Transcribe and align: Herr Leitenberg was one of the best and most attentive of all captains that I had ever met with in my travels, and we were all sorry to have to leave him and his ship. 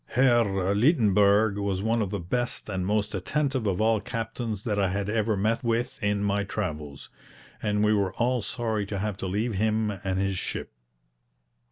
Herr 0.15 0.43
Leitenberg 0.73 1.59
was 1.59 1.83
one 1.83 2.01
of 2.01 2.09
the 2.09 2.19
best 2.19 2.69
and 2.69 2.87
most 2.87 3.13
attentive 3.13 3.67
of 3.67 3.79
all 3.79 4.01
captains 4.01 4.63
that 4.63 4.79
I 4.79 4.89
had 4.89 5.07
ever 5.09 5.37
met 5.37 5.63
with 5.63 6.01
in 6.01 6.23
my 6.23 6.43
travels, 6.43 7.11
and 7.61 7.83
we 7.83 7.93
were 7.93 8.13
all 8.13 8.41
sorry 8.41 8.87
to 8.87 8.97
have 8.97 9.15
to 9.17 9.27
leave 9.27 9.53
him 9.53 9.91
and 9.91 10.17
his 10.17 10.39
ship. 10.39 10.71